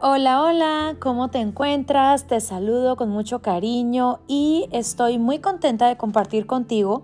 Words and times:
Hola, 0.00 0.44
hola, 0.44 0.96
¿cómo 1.00 1.28
te 1.28 1.40
encuentras? 1.40 2.28
Te 2.28 2.40
saludo 2.40 2.94
con 2.94 3.08
mucho 3.08 3.42
cariño 3.42 4.20
y 4.28 4.68
estoy 4.70 5.18
muy 5.18 5.40
contenta 5.40 5.88
de 5.88 5.96
compartir 5.96 6.46
contigo 6.46 7.02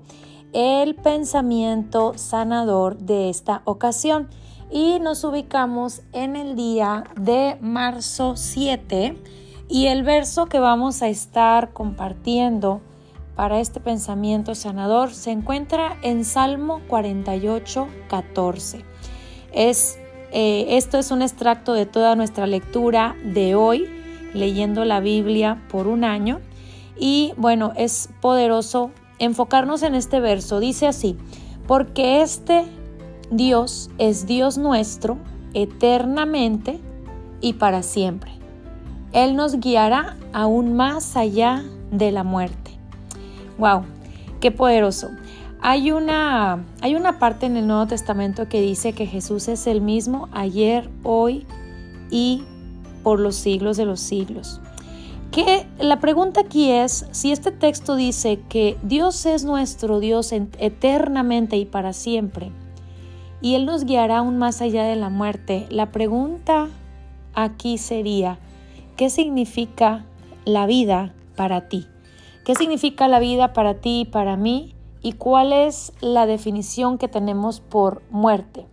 el 0.52 0.94
pensamiento 0.94 2.12
sanador 2.14 2.96
de 2.98 3.30
esta 3.30 3.62
ocasión. 3.64 4.28
Y 4.70 5.00
nos 5.00 5.24
ubicamos 5.24 6.02
en 6.12 6.36
el 6.36 6.54
día 6.54 7.02
de 7.16 7.58
marzo 7.60 8.36
7 8.36 9.20
y 9.68 9.86
el 9.86 10.04
verso 10.04 10.46
que 10.46 10.60
vamos 10.60 11.02
a 11.02 11.08
estar 11.08 11.72
compartiendo 11.72 12.80
para 13.34 13.58
este 13.58 13.80
pensamiento 13.80 14.54
sanador 14.54 15.12
se 15.12 15.32
encuentra 15.32 15.98
en 16.02 16.24
Salmo 16.24 16.80
48, 16.86 17.88
14. 18.08 18.84
Es, 19.52 19.98
eh, 20.36 20.76
esto 20.76 20.98
es 20.98 21.12
un 21.12 21.22
extracto 21.22 21.74
de 21.74 21.86
toda 21.86 22.16
nuestra 22.16 22.48
lectura 22.48 23.14
de 23.22 23.54
hoy, 23.54 23.86
leyendo 24.34 24.84
la 24.84 24.98
Biblia 24.98 25.62
por 25.70 25.86
un 25.86 26.02
año. 26.02 26.40
Y 26.98 27.32
bueno, 27.36 27.72
es 27.76 28.08
poderoso 28.20 28.90
enfocarnos 29.20 29.84
en 29.84 29.94
este 29.94 30.18
verso. 30.18 30.58
Dice 30.58 30.88
así, 30.88 31.16
porque 31.68 32.20
este 32.20 32.64
Dios 33.30 33.90
es 33.98 34.26
Dios 34.26 34.58
nuestro 34.58 35.18
eternamente 35.54 36.80
y 37.40 37.52
para 37.52 37.84
siempre. 37.84 38.32
Él 39.12 39.36
nos 39.36 39.60
guiará 39.60 40.16
aún 40.32 40.74
más 40.74 41.16
allá 41.16 41.62
de 41.92 42.10
la 42.10 42.24
muerte. 42.24 42.72
¡Wow! 43.56 43.84
¡Qué 44.40 44.50
poderoso! 44.50 45.10
Hay 45.66 45.92
una, 45.92 46.62
hay 46.82 46.94
una 46.94 47.18
parte 47.18 47.46
en 47.46 47.56
el 47.56 47.66
Nuevo 47.66 47.86
Testamento 47.86 48.50
que 48.50 48.60
dice 48.60 48.92
que 48.92 49.06
Jesús 49.06 49.48
es 49.48 49.66
el 49.66 49.80
mismo 49.80 50.28
ayer, 50.30 50.90
hoy 51.04 51.46
y 52.10 52.44
por 53.02 53.18
los 53.18 53.34
siglos 53.34 53.78
de 53.78 53.86
los 53.86 53.98
siglos. 53.98 54.60
Que 55.32 55.66
la 55.78 56.00
pregunta 56.00 56.42
aquí 56.42 56.70
es 56.70 57.06
si 57.12 57.32
este 57.32 57.50
texto 57.50 57.96
dice 57.96 58.40
que 58.50 58.76
Dios 58.82 59.24
es 59.24 59.44
nuestro 59.44 60.00
Dios 60.00 60.32
eternamente 60.32 61.56
y 61.56 61.64
para 61.64 61.94
siempre 61.94 62.52
y 63.40 63.54
Él 63.54 63.64
nos 63.64 63.86
guiará 63.86 64.18
aún 64.18 64.36
más 64.36 64.60
allá 64.60 64.84
de 64.84 64.96
la 64.96 65.08
muerte. 65.08 65.66
La 65.70 65.92
pregunta 65.92 66.68
aquí 67.32 67.78
sería, 67.78 68.38
¿qué 68.98 69.08
significa 69.08 70.04
la 70.44 70.66
vida 70.66 71.14
para 71.36 71.70
ti? 71.70 71.86
¿Qué 72.44 72.54
significa 72.54 73.08
la 73.08 73.18
vida 73.18 73.54
para 73.54 73.76
ti 73.76 74.00
y 74.00 74.04
para 74.04 74.36
mí? 74.36 74.74
¿Y 75.04 75.12
cuál 75.12 75.52
es 75.52 75.92
la 76.00 76.24
definición 76.24 76.96
que 76.96 77.08
tenemos 77.08 77.60
por 77.60 78.00
muerte? 78.10 78.66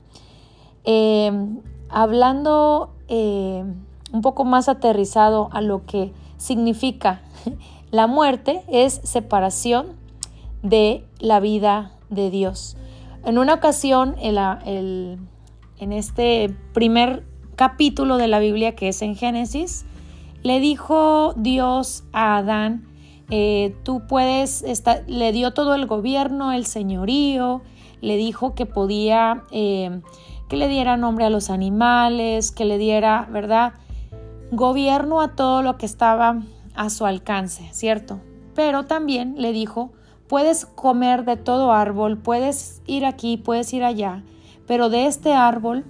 Em, 0.86 1.60
hablando 1.90 2.94
eh, 3.10 3.66
un 4.14 4.22
poco 4.22 4.46
más 4.46 4.70
aterrizado 4.70 5.50
a 5.52 5.60
lo 5.60 5.86
que 5.86 6.14
significa 6.38 7.22
la 7.92 8.08
muerte, 8.08 8.64
es 8.70 9.02
separación 9.04 9.98
de 10.64 11.06
la 11.20 11.42
vida 11.42 11.92
de 12.10 12.30
Dios. 12.30 12.78
En 13.26 13.38
una 13.38 13.56
ocasión, 13.56 14.16
en 14.22 15.92
este 15.92 16.56
primer 16.74 17.26
capítulo 17.58 18.16
de 18.16 18.30
la 18.30 18.40
Biblia 18.40 18.74
que 18.74 18.88
es 18.88 19.02
en 19.02 19.18
Génesis, 19.18 19.84
le 20.44 20.62
dijo 20.62 21.34
Dios 21.36 22.06
a 22.14 22.38
Adán, 22.38 22.88
eh, 23.32 23.76
tú 23.84 24.06
puedes, 24.08 24.64
le 25.08 25.32
dio 25.32 25.54
todo 25.54 25.74
el 25.74 25.88
gobierno, 25.88 26.52
el 26.52 26.66
señorío, 26.66 27.62
le 28.02 28.18
dijo 28.18 28.54
que 28.54 28.66
podía, 28.66 29.44
eh, 29.52 30.02
que 30.50 30.58
le 30.58 30.68
diera 30.68 30.98
nombre 30.98 31.26
a 31.26 31.30
los 31.30 31.50
animales, 31.50 32.52
que 32.52 32.66
le 32.66 32.78
diera, 32.78 33.28
¿verdad? 33.32 33.74
Gobierno 34.52 35.22
a 35.22 35.36
todo 35.36 35.64
lo 35.64 35.78
que 35.78 35.86
estaba 35.86 36.42
a 36.76 36.90
su 36.90 37.06
alcance, 37.06 37.68
¿cierto? 37.72 38.20
Pero 38.54 38.86
también 38.86 39.36
le 39.38 39.54
dijo, 39.54 39.92
Puedes 40.32 40.66
comer 40.66 41.26
de 41.26 41.36
todo 41.36 41.74
árbol, 41.74 42.18
puedes 42.18 42.82
ir 42.88 43.04
aquí, 43.06 43.36
puedes 43.36 43.74
ir 43.74 43.84
allá, 43.84 44.24
pero 44.66 44.88
de 44.88 45.06
este 45.06 45.34
árbol 45.34 45.84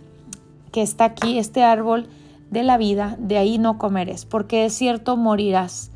que 0.71 0.81
está 0.81 1.05
aquí, 1.05 1.37
este 1.37 1.61
árbol 1.61 2.07
de 2.49 2.63
la 2.63 2.79
vida, 2.79 3.17
de 3.19 3.37
ahí 3.37 3.59
no 3.59 3.77
comeres, 3.77 4.25
porque 4.25 4.65
es 4.65 4.73
cierto 4.73 5.15
morirás. 5.15 5.90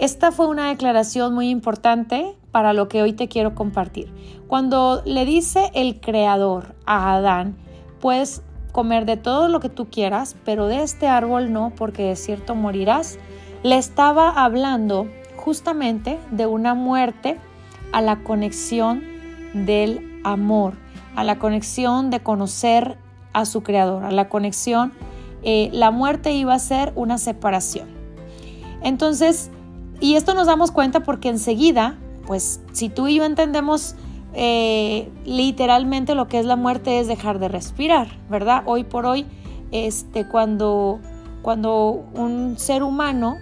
Esta 0.00 0.32
fue 0.32 0.46
una 0.46 0.70
declaración 0.70 1.34
muy 1.34 1.50
importante 1.50 2.34
para 2.52 2.72
lo 2.72 2.88
que 2.88 3.02
hoy 3.02 3.12
te 3.12 3.28
quiero 3.28 3.54
compartir. 3.54 4.10
Cuando 4.48 5.02
le 5.04 5.26
dice 5.26 5.70
el 5.74 6.00
Creador 6.00 6.74
a 6.86 7.12
Adán, 7.14 7.58
puedes 8.00 8.42
comer 8.72 9.04
de 9.04 9.18
todo 9.18 9.48
lo 9.48 9.60
que 9.60 9.68
tú 9.68 9.90
quieras, 9.90 10.36
pero 10.46 10.68
de 10.68 10.82
este 10.82 11.06
árbol 11.06 11.52
no, 11.52 11.74
porque 11.76 12.04
de 12.04 12.16
cierto 12.16 12.54
morirás, 12.54 13.18
le 13.62 13.76
estaba 13.76 14.30
hablando 14.30 15.06
justamente 15.36 16.18
de 16.30 16.46
una 16.46 16.72
muerte 16.72 17.38
a 17.92 18.00
la 18.00 18.22
conexión 18.22 19.02
del 19.52 20.18
amor, 20.24 20.78
a 21.14 21.24
la 21.24 21.38
conexión 21.38 22.08
de 22.08 22.20
conocer 22.20 22.96
a 23.34 23.44
su 23.44 23.62
creador, 23.62 24.04
a 24.04 24.12
la 24.12 24.30
conexión, 24.30 24.94
eh, 25.42 25.68
la 25.74 25.90
muerte 25.90 26.32
iba 26.32 26.54
a 26.54 26.58
ser 26.58 26.94
una 26.96 27.18
separación. 27.18 27.86
Entonces, 28.82 29.50
y 30.00 30.14
esto 30.14 30.34
nos 30.34 30.46
damos 30.46 30.70
cuenta 30.70 31.00
porque 31.00 31.28
enseguida, 31.28 31.98
pues 32.26 32.60
si 32.72 32.88
tú 32.88 33.08
y 33.08 33.16
yo 33.16 33.24
entendemos 33.24 33.94
eh, 34.32 35.10
literalmente 35.24 36.14
lo 36.14 36.28
que 36.28 36.38
es 36.38 36.46
la 36.46 36.56
muerte 36.56 37.00
es 37.00 37.08
dejar 37.08 37.38
de 37.38 37.48
respirar, 37.48 38.08
¿verdad? 38.28 38.62
Hoy 38.66 38.84
por 38.84 39.06
hoy, 39.06 39.26
este, 39.72 40.26
cuando, 40.26 41.00
cuando 41.42 42.04
un 42.14 42.56
ser 42.58 42.82
humano 42.82 43.36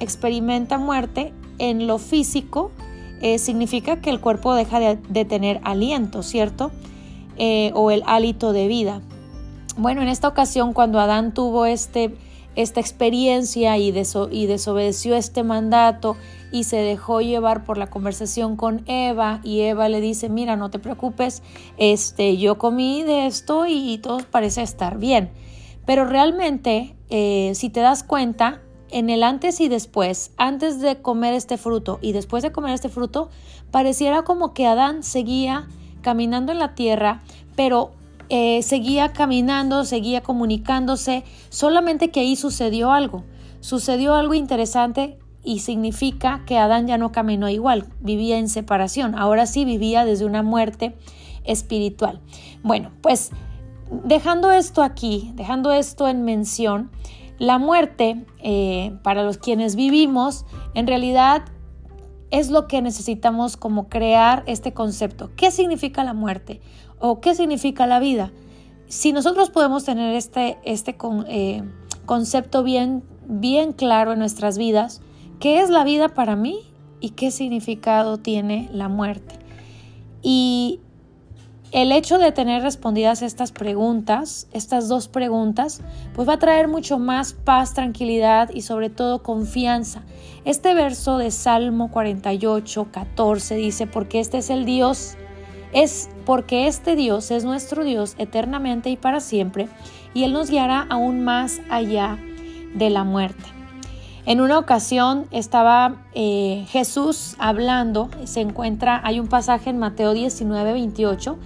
experimenta 0.00 0.78
muerte 0.78 1.32
en 1.58 1.86
lo 1.86 1.98
físico, 1.98 2.72
eh, 3.20 3.38
significa 3.38 4.00
que 4.00 4.10
el 4.10 4.20
cuerpo 4.20 4.54
deja 4.54 4.80
de, 4.80 5.24
tener 5.24 5.60
aliento, 5.62 6.24
¿cierto? 6.24 6.72
Eh, 7.38 7.70
o 7.74 7.90
el 7.92 8.02
hálito 8.06 8.52
de 8.52 8.66
vida. 8.66 9.00
Bueno, 9.76 10.02
en 10.02 10.08
esta 10.08 10.26
ocasión 10.28 10.72
cuando 10.72 10.98
Adán 10.98 11.32
tuvo 11.32 11.64
este, 11.64 12.14
esta 12.54 12.80
experiencia 12.80 13.78
y, 13.78 13.92
desobedeció 13.92 15.16
este 15.16 15.42
mandato 15.42 16.16
y 16.50 16.64
se 16.64 16.76
dejó 16.76 17.20
llevar 17.20 17.64
por 17.64 17.78
la 17.78 17.88
conversación 17.88 18.56
con 18.56 18.82
Eva 18.86 19.40
y 19.42 19.60
Eva 19.60 19.88
le 19.88 20.00
dice, 20.00 20.28
mira, 20.28 20.56
no 20.56 20.70
te 20.70 20.78
preocupes, 20.78 21.42
este, 21.78 22.36
yo 22.36 22.58
comí 22.58 23.02
de 23.02 23.26
esto 23.26 23.66
y, 23.66 23.98
todo 23.98 24.18
parece 24.30 24.62
estar 24.62 24.98
bien. 24.98 25.30
Pero 25.86 26.04
realmente, 26.04 26.94
eh, 27.10 27.52
si 27.54 27.70
te 27.70 27.80
das 27.80 28.02
cuenta, 28.02 28.60
en 28.90 29.08
el 29.08 29.22
antes 29.22 29.60
y 29.60 29.68
después, 29.68 30.32
antes 30.36 30.80
de 30.80 31.00
comer 31.00 31.34
este 31.34 31.56
fruto 31.56 31.98
y 32.02 32.12
después 32.12 32.42
de 32.42 32.52
comer 32.52 32.74
este 32.74 32.90
fruto, 32.90 33.30
pareciera 33.70 34.22
como 34.22 34.52
que 34.52 34.66
Adán 34.66 35.02
seguía 35.02 35.66
caminando 36.02 36.52
en 36.52 36.58
la 36.58 36.74
tierra, 36.74 37.22
pero 37.56 37.92
eh, 38.34 38.62
seguía 38.62 39.12
caminando, 39.12 39.84
seguía 39.84 40.22
comunicándose, 40.22 41.22
solamente 41.50 42.10
que 42.10 42.20
ahí 42.20 42.34
sucedió 42.34 42.90
algo. 42.90 43.24
Sucedió 43.60 44.14
algo 44.14 44.32
interesante 44.32 45.18
y 45.44 45.58
significa 45.58 46.42
que 46.46 46.56
Adán 46.56 46.86
ya 46.86 46.96
no 46.96 47.12
caminó 47.12 47.50
igual, 47.50 47.88
vivía 48.00 48.38
en 48.38 48.48
separación, 48.48 49.18
ahora 49.18 49.44
sí 49.44 49.66
vivía 49.66 50.06
desde 50.06 50.24
una 50.24 50.42
muerte 50.42 50.96
espiritual. 51.44 52.22
Bueno, 52.62 52.90
pues 53.02 53.32
dejando 54.02 54.50
esto 54.50 54.82
aquí, 54.82 55.32
dejando 55.34 55.70
esto 55.70 56.08
en 56.08 56.24
mención, 56.24 56.90
la 57.38 57.58
muerte, 57.58 58.24
eh, 58.38 58.96
para 59.02 59.24
los 59.24 59.36
quienes 59.36 59.76
vivimos, 59.76 60.46
en 60.72 60.86
realidad 60.86 61.42
es 62.32 62.50
lo 62.50 62.66
que 62.66 62.80
necesitamos 62.80 63.56
como 63.56 63.88
crear 63.88 64.42
este 64.46 64.72
concepto. 64.72 65.30
¿Qué 65.36 65.50
significa 65.50 66.02
la 66.02 66.14
muerte? 66.14 66.62
¿O 66.98 67.20
qué 67.20 67.34
significa 67.34 67.86
la 67.86 68.00
vida? 68.00 68.32
Si 68.88 69.12
nosotros 69.12 69.50
podemos 69.50 69.84
tener 69.84 70.14
este, 70.14 70.58
este 70.64 70.96
eh, 71.28 71.62
concepto 72.06 72.62
bien, 72.62 73.04
bien 73.28 73.74
claro 73.74 74.14
en 74.14 74.18
nuestras 74.18 74.56
vidas, 74.56 75.02
¿qué 75.40 75.60
es 75.60 75.68
la 75.68 75.84
vida 75.84 76.08
para 76.08 76.34
mí 76.34 76.58
y 77.00 77.10
qué 77.10 77.30
significado 77.30 78.16
tiene 78.16 78.70
la 78.72 78.88
muerte? 78.88 79.38
Y 80.22 80.80
el 81.72 81.90
hecho 81.90 82.18
de 82.18 82.32
tener 82.32 82.62
respondidas 82.62 83.22
estas 83.22 83.50
preguntas, 83.50 84.46
estas 84.52 84.88
dos 84.88 85.08
preguntas, 85.08 85.80
pues 86.14 86.28
va 86.28 86.34
a 86.34 86.38
traer 86.38 86.68
mucho 86.68 86.98
más 86.98 87.32
paz, 87.32 87.72
tranquilidad 87.72 88.50
y 88.52 88.60
sobre 88.60 88.90
todo 88.90 89.22
confianza. 89.22 90.02
Este 90.44 90.74
verso 90.74 91.16
de 91.16 91.30
Salmo 91.30 91.90
48, 91.90 92.88
14 92.92 93.54
dice, 93.54 93.86
porque 93.86 94.20
este 94.20 94.38
es 94.38 94.50
el 94.50 94.66
Dios, 94.66 95.14
es 95.72 96.10
porque 96.26 96.66
este 96.66 96.94
Dios 96.94 97.30
es 97.30 97.44
nuestro 97.44 97.84
Dios 97.84 98.16
eternamente 98.18 98.90
y 98.90 98.98
para 98.98 99.20
siempre, 99.20 99.68
y 100.12 100.24
Él 100.24 100.34
nos 100.34 100.50
guiará 100.50 100.86
aún 100.90 101.24
más 101.24 101.62
allá 101.70 102.18
de 102.74 102.90
la 102.90 103.02
muerte. 103.02 103.61
En 104.24 104.40
una 104.40 104.58
ocasión 104.58 105.26
estaba 105.32 105.96
eh, 106.14 106.64
Jesús 106.68 107.34
hablando, 107.38 108.08
se 108.24 108.40
encuentra, 108.40 109.00
hay 109.02 109.18
un 109.18 109.26
pasaje 109.26 109.70
en 109.70 109.78
Mateo 109.78 110.12
19, 110.12 110.72
28, 110.72 111.38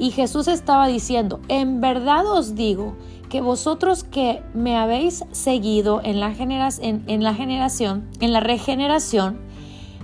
y 0.00 0.10
Jesús 0.10 0.48
estaba 0.48 0.88
diciendo, 0.88 1.40
en 1.46 1.80
verdad 1.80 2.26
os 2.26 2.56
digo 2.56 2.96
que 3.28 3.40
vosotros 3.40 4.02
que 4.02 4.42
me 4.52 4.76
habéis 4.76 5.24
seguido 5.30 6.00
en 6.02 6.18
la, 6.18 6.34
en 6.36 7.22
la 7.22 7.34
generación, 7.34 8.08
en 8.20 8.32
la 8.32 8.40
regeneración, 8.40 9.38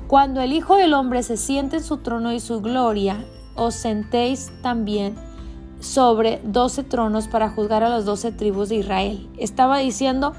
cuando 0.07 0.41
el 0.41 0.53
Hijo 0.53 0.77
del 0.77 0.95
Hombre 0.95 1.25
se 1.25 1.37
siente 1.37 1.79
en 1.79 1.85
su 1.85 1.97
trono 1.97 2.33
y 2.33 2.39
su 2.39 2.61
gloria, 2.61 3.25
os 3.57 3.75
sentéis 3.75 4.53
también 4.63 5.17
sobre 5.81 6.41
doce 6.45 6.85
tronos 6.85 7.27
para 7.27 7.51
juzgar 7.51 7.83
a 7.83 7.89
las 7.89 8.05
doce 8.05 8.31
tribus 8.31 8.69
de 8.69 8.77
Israel. 8.77 9.29
Estaba 9.37 9.79
diciendo, 9.79 10.33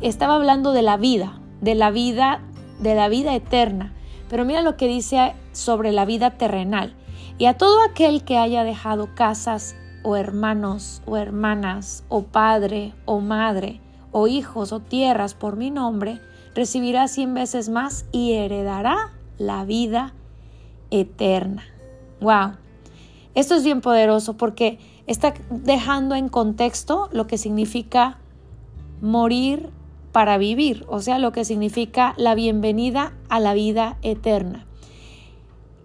estaba 0.00 0.36
hablando 0.36 0.72
de 0.72 0.82
la 0.82 0.96
vida, 0.96 1.40
de 1.60 1.74
la 1.74 1.90
vida, 1.90 2.40
de 2.80 2.94
la 2.94 3.08
vida 3.08 3.34
eterna. 3.34 3.94
Pero 4.28 4.44
mira 4.44 4.62
lo 4.62 4.76
que 4.76 4.88
dice 4.88 5.34
sobre 5.52 5.92
la 5.92 6.04
vida 6.04 6.30
terrenal. 6.32 6.94
Y 7.38 7.46
a 7.46 7.56
todo 7.56 7.82
aquel 7.82 8.24
que 8.24 8.38
haya 8.38 8.64
dejado 8.64 9.14
casas 9.14 9.76
o 10.02 10.16
hermanos 10.16 11.02
o 11.06 11.16
hermanas 11.16 12.04
o 12.08 12.22
padre 12.22 12.94
o 13.04 13.20
madre 13.20 13.80
o 14.12 14.28
hijos 14.28 14.72
o 14.72 14.80
tierras 14.80 15.34
por 15.34 15.56
mi 15.56 15.70
nombre, 15.70 16.20
recibirá 16.54 17.08
cien 17.08 17.34
veces 17.34 17.68
más 17.68 18.06
y 18.12 18.32
heredará 18.32 19.12
la 19.36 19.64
vida 19.64 20.14
eterna. 20.90 21.64
Wow. 22.20 22.52
Esto 23.34 23.54
es 23.54 23.64
bien 23.64 23.82
poderoso 23.82 24.38
porque 24.38 24.78
está 25.06 25.34
dejando 25.50 26.14
en 26.14 26.30
contexto 26.30 27.10
lo 27.12 27.26
que 27.26 27.36
significa 27.36 28.18
morir 29.02 29.70
para 30.16 30.38
vivir, 30.38 30.86
o 30.88 31.02
sea, 31.02 31.18
lo 31.18 31.30
que 31.30 31.44
significa 31.44 32.14
la 32.16 32.34
bienvenida 32.34 33.12
a 33.28 33.38
la 33.38 33.52
vida 33.52 33.98
eterna. 34.00 34.64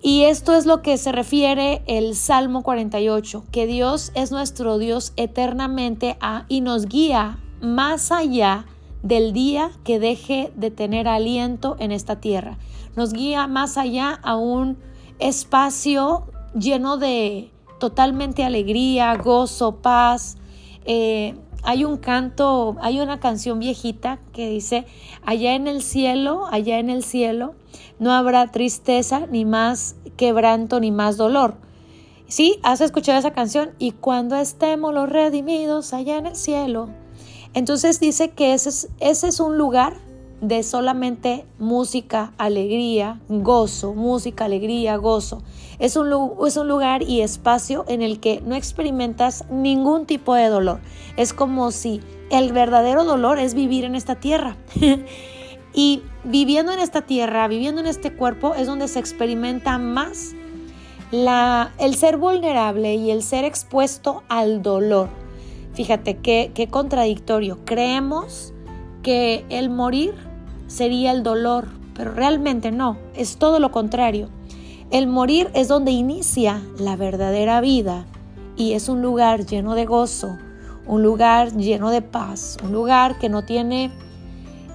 Y 0.02 0.22
esto 0.22 0.54
es 0.54 0.66
lo 0.66 0.82
que 0.82 0.98
se 0.98 1.12
refiere 1.12 1.82
el 1.86 2.16
Salmo 2.16 2.64
48, 2.64 3.44
que 3.52 3.68
Dios 3.68 4.14
es 4.16 4.32
nuestro 4.32 4.78
Dios 4.78 5.12
eternamente 5.18 6.16
a, 6.22 6.46
y 6.48 6.62
nos 6.62 6.86
guía 6.86 7.40
más 7.60 8.14
allá 8.14 8.68
del 9.04 9.34
día 9.34 9.72
que 9.84 10.00
deje 10.00 10.54
de 10.56 10.72
tener 10.72 11.10
aliento 11.10 11.76
en 11.80 11.92
esta 11.92 12.22
tierra. 12.22 12.58
Nos 12.96 13.12
guía 13.12 13.48
más 13.48 13.78
allá 13.78 14.18
a 14.24 14.38
un 14.38 14.78
espacio 15.20 16.24
lleno 16.58 16.96
de 16.96 17.52
totalmente 17.82 18.46
alegría, 18.46 19.14
gozo, 19.18 19.82
paz. 19.82 20.38
Eh, 20.86 21.36
hay 21.64 21.86
un 21.86 21.98
canto, 21.98 22.76
hay 22.82 23.00
una 23.00 23.20
canción 23.20 23.60
viejita 23.60 24.20
que 24.34 24.50
dice, 24.50 24.86
allá 25.24 25.56
en 25.56 25.68
el 25.68 25.82
cielo, 25.82 26.46
allá 26.52 26.80
en 26.80 26.90
el 26.90 27.04
cielo, 27.04 27.54
no 28.00 28.12
habrá 28.12 28.48
tristeza, 28.48 29.28
ni 29.28 29.46
más 29.46 29.96
quebranto, 30.18 30.80
ni 30.80 30.92
más 30.92 31.18
dolor. 31.18 31.56
Sí, 32.28 32.60
has 32.64 32.82
escuchado 32.82 33.20
esa 33.20 33.32
canción 33.32 33.72
y 33.78 33.92
cuando 33.92 34.36
estemos 34.38 34.94
los 34.94 35.10
redimidos 35.10 35.94
allá 35.94 36.18
en 36.18 36.28
el 36.28 36.36
cielo. 36.36 36.90
Entonces 37.54 38.00
dice 38.00 38.32
que 38.32 38.54
ese 38.54 38.70
es, 38.70 38.90
ese 39.00 39.28
es 39.28 39.40
un 39.40 39.58
lugar 39.58 39.98
de 40.42 40.64
solamente 40.64 41.46
música, 41.60 42.34
alegría, 42.40 43.20
gozo, 43.30 43.94
música, 43.94 44.46
alegría, 44.46 44.98
gozo. 44.98 45.44
Es 45.78 45.96
un, 45.96 46.12
es 46.46 46.58
un, 46.58 46.68
lugar 46.68 47.04
y 47.04 47.22
espacio 47.22 47.86
en 47.88 48.02
el 48.02 48.20
que 48.20 48.42
no 48.42 48.56
experimentas 48.56 49.46
ningún 49.52 50.08
tipo 50.08 50.34
de 50.34 50.48
dolor. 50.48 50.80
Es 51.16 51.34
como 51.34 51.72
si 51.72 52.02
el 52.32 52.54
verdadero 52.54 53.04
dolor 53.04 53.38
es 53.38 53.54
vivir 53.54 53.86
en 53.86 53.94
esta 53.94 54.16
tierra. 54.16 54.58
y 55.74 56.02
viviendo 56.24 56.72
en 56.72 56.80
esta 56.80 57.04
tierra, 57.04 57.48
viviendo 57.48 57.80
en 57.80 57.88
este 57.88 58.12
cuerpo, 58.12 58.56
es 58.56 58.66
donde 58.66 58.88
se 58.88 59.00
experimenta 59.00 59.78
más 59.78 60.32
la, 61.12 61.72
el 61.78 61.96
ser 61.96 62.18
vulnerable 62.18 62.96
y 62.96 63.12
el 63.12 63.22
ser 63.22 63.46
expuesto 63.46 64.24
al 64.28 64.64
dolor. 64.64 65.10
Fíjate 65.74 66.18
qué, 66.18 66.52
qué 66.56 66.68
contradictorio. 66.68 67.60
Creemos 67.64 68.54
que 69.04 69.46
el 69.50 69.70
morir 69.70 70.31
sería 70.72 71.12
el 71.12 71.22
dolor, 71.22 71.68
pero 71.94 72.14
realmente 72.14 72.72
no, 72.72 72.98
es 73.14 73.38
todo 73.38 73.60
lo 73.60 73.72
contrario. 73.72 74.30
El 74.90 75.08
morir 75.08 75.50
es 75.54 75.68
donde 75.68 75.92
inicia 75.92 76.62
la 76.80 76.96
verdadera 76.96 77.62
vida 77.62 78.06
y 78.56 78.74
es 78.74 78.90
un 78.90 79.02
lugar 79.02 79.46
lleno 79.46 79.76
de 79.76 79.86
gozo, 79.86 80.38
un 80.88 81.04
lugar 81.04 81.54
lleno 81.54 81.90
de 81.92 82.02
paz, 82.02 82.58
un 82.64 82.72
lugar 82.72 83.20
que 83.20 83.30
no 83.30 83.44
tiene 83.44 83.92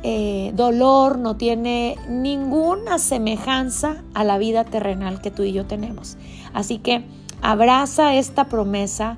eh, 0.02 0.52
dolor, 0.54 1.18
no 1.18 1.36
tiene 1.36 1.96
ninguna 2.08 2.98
semejanza 2.98 4.02
a 4.14 4.22
la 4.24 4.38
vida 4.38 4.64
terrenal 4.64 5.20
que 5.20 5.30
tú 5.30 5.42
y 5.42 5.52
yo 5.52 5.64
tenemos. 5.64 6.16
Así 6.52 6.78
que 6.78 7.04
abraza 7.42 8.14
esta 8.14 8.44
promesa 8.44 9.16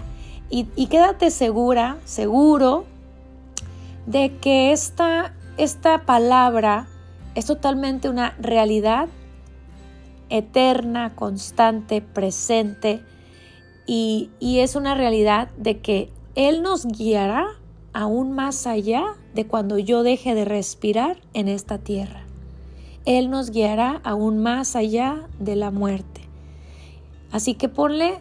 y, 0.49 0.67
y 0.77 0.87
quédate 0.87 1.31
segura, 1.31 1.99
seguro, 2.05 2.85
de 4.07 4.37
que 4.41 4.73
esta 4.73 5.33
esta 5.59 6.07
palabra 6.07 6.87
es 7.35 7.47
totalmente 7.47 8.09
una 8.09 8.35
realidad 8.39 9.09
eterna, 10.31 11.15
constante, 11.17 12.01
presente 12.01 13.03
y, 13.87 14.31
es 14.41 14.77
una 14.77 14.95
realidad 14.95 15.51
de 15.57 15.81
que 15.81 16.11
Él 16.37 16.63
nos 16.63 16.87
guiará 16.87 17.47
aún 17.93 18.33
más 18.33 18.67
allá 18.67 19.17
de 19.35 19.47
cuando 19.47 19.79
yo 19.79 20.05
deje 20.05 20.35
de 20.35 20.45
respirar 20.45 21.19
en 21.35 21.49
esta 21.49 21.79
tierra. 21.79 22.23
Él 23.05 23.29
nos 23.31 23.51
guiará 23.51 24.01
aún 24.05 24.39
más 24.39 24.77
allá 24.77 25.27
de 25.41 25.57
la 25.57 25.71
muerte. 25.71 26.21
Así 27.33 27.55
que 27.55 27.69
ponle, 27.69 28.21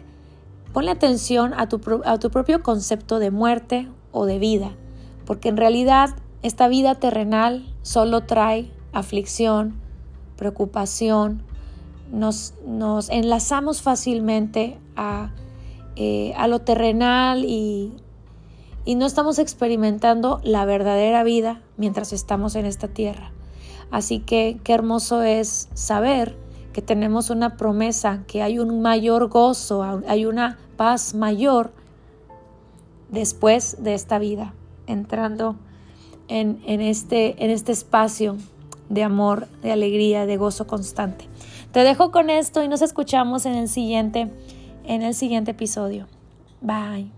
ponle 0.72 0.90
atención 0.90 1.54
a 1.54 1.68
tu, 1.68 1.80
a 2.04 2.18
tu 2.18 2.30
propio 2.30 2.62
concepto 2.62 3.18
de 3.20 3.30
muerte 3.30 3.88
o 4.10 4.26
de 4.26 4.38
vida, 4.38 4.72
porque 5.24 5.50
en 5.50 5.56
realidad 5.56 6.16
esta 6.42 6.68
vida 6.68 6.94
terrenal 6.96 7.66
solo 7.82 8.24
trae 8.24 8.70
aflicción, 8.92 9.74
preocupación, 10.36 11.42
nos, 12.12 12.54
nos 12.66 13.10
enlazamos 13.10 13.82
fácilmente 13.82 14.78
a, 14.96 15.30
eh, 15.96 16.32
a 16.36 16.46
lo 16.48 16.60
terrenal 16.60 17.44
y, 17.44 17.92
y 18.84 18.94
no 18.94 19.04
estamos 19.04 19.38
experimentando 19.38 20.40
la 20.44 20.64
verdadera 20.64 21.22
vida 21.22 21.60
mientras 21.76 22.12
estamos 22.12 22.54
en 22.54 22.66
esta 22.66 22.88
tierra. 22.88 23.32
Así 23.90 24.20
que 24.20 24.60
qué 24.62 24.74
hermoso 24.74 25.22
es 25.22 25.68
saber 25.74 26.36
que 26.72 26.82
tenemos 26.82 27.30
una 27.30 27.56
promesa, 27.56 28.22
que 28.26 28.42
hay 28.42 28.58
un 28.58 28.80
mayor 28.80 29.28
gozo, 29.28 29.82
hay 30.06 30.26
una 30.26 30.58
paz 30.76 31.14
mayor 31.14 31.72
después 33.10 33.82
de 33.82 33.94
esta 33.94 34.18
vida, 34.18 34.54
entrando 34.86 35.56
en, 36.28 36.80
este, 36.80 37.52
este 37.52 37.72
espacio 37.72 38.36
de 38.88 39.02
amor, 39.02 39.48
de 39.62 39.72
alegría, 39.72 40.26
de 40.26 40.36
gozo 40.36 40.66
constante. 40.66 41.26
Te 41.72 41.80
dejo 41.80 42.10
con 42.10 42.30
esto 42.30 42.62
y 42.62 42.68
nos 42.68 42.82
escuchamos 42.82 43.46
en 43.46 43.54
el 43.54 43.68
siguiente, 43.68 44.30
en 44.84 45.02
el 45.02 45.14
siguiente 45.14 45.50
episodio. 45.50 46.06
Bye. 46.60 47.17